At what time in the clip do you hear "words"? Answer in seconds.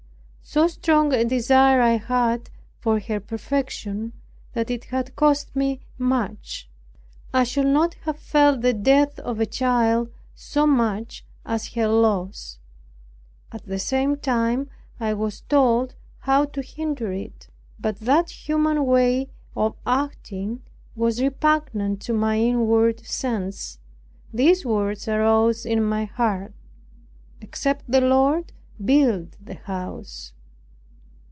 24.65-25.07